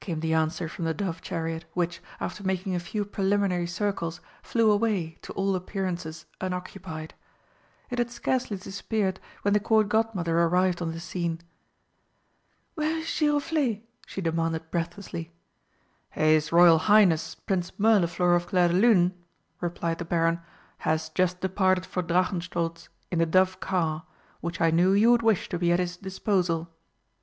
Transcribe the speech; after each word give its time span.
came 0.00 0.20
the 0.20 0.34
answer 0.34 0.68
from 0.68 0.84
the 0.84 0.92
dove 0.92 1.22
chariot, 1.22 1.64
which, 1.72 2.02
after 2.20 2.44
making 2.44 2.74
a 2.74 2.78
few 2.78 3.06
preliminary 3.06 3.66
circles, 3.66 4.20
flew 4.42 4.70
away, 4.70 5.16
to 5.22 5.32
all 5.32 5.56
appearances 5.56 6.26
unoccupied. 6.42 7.14
It 7.88 7.96
had 7.98 8.10
scarcely 8.10 8.58
disappeared 8.58 9.18
when 9.40 9.54
the 9.54 9.60
Court 9.60 9.88
Godmother 9.88 10.38
arrived 10.38 10.82
on 10.82 10.92
the 10.92 11.00
scene. 11.00 11.40
"Where 12.74 12.98
is 12.98 13.06
Giroflé?" 13.06 13.80
she 14.06 14.20
demanded 14.20 14.70
breathlessly. 14.70 15.32
"His 16.10 16.52
Royal 16.52 16.76
Highness 16.80 17.34
Prince 17.34 17.72
Mirliflor 17.78 18.36
of 18.36 18.46
Clairdelune," 18.46 19.12
replied 19.62 19.96
the 19.96 20.04
Baron, 20.04 20.40
"has 20.80 21.08
just 21.08 21.40
departed 21.40 21.86
for 21.86 22.02
Drachenstolz 22.02 22.90
in 23.10 23.20
the 23.20 23.24
dove 23.24 23.58
car, 23.60 24.04
which 24.42 24.60
I 24.60 24.70
knew 24.70 24.92
you 24.92 25.12
would 25.12 25.22
wish 25.22 25.48
to 25.48 25.58
be 25.58 25.72
at 25.72 25.78
his 25.80 25.96
disposal." 25.96 26.68